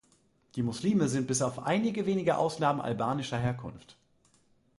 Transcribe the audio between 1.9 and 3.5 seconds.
wenige Ausnahmen albanischer